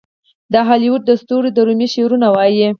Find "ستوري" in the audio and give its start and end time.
1.21-1.49